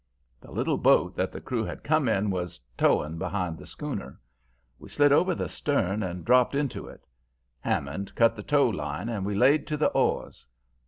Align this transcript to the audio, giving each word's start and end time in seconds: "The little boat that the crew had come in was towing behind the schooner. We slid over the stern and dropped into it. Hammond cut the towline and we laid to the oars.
"The 0.39 0.49
little 0.49 0.79
boat 0.79 1.15
that 1.15 1.31
the 1.31 1.39
crew 1.39 1.63
had 1.63 1.83
come 1.83 2.09
in 2.09 2.31
was 2.31 2.59
towing 2.75 3.19
behind 3.19 3.59
the 3.59 3.67
schooner. 3.67 4.19
We 4.79 4.89
slid 4.89 5.11
over 5.11 5.35
the 5.35 5.47
stern 5.47 6.01
and 6.01 6.25
dropped 6.25 6.55
into 6.55 6.87
it. 6.87 7.05
Hammond 7.59 8.15
cut 8.15 8.35
the 8.35 8.41
towline 8.41 9.09
and 9.09 9.23
we 9.27 9.35
laid 9.35 9.67
to 9.67 9.77
the 9.77 9.89
oars. 9.89 10.47